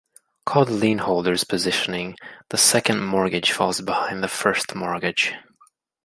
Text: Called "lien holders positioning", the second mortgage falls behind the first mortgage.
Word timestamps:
Called 0.47 0.67
"lien 0.71 0.97
holders 0.97 1.43
positioning", 1.43 2.15
the 2.49 2.57
second 2.57 3.05
mortgage 3.05 3.51
falls 3.51 3.81
behind 3.81 4.23
the 4.23 4.27
first 4.27 4.73
mortgage. 4.73 5.31